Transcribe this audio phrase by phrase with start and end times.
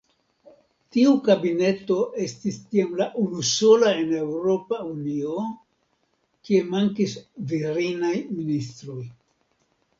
[0.95, 5.37] Tiu kabineto estis tiam la unusola en Eŭropa Unio,
[6.49, 7.17] kie mankis
[7.55, 9.01] virinaj ministroj.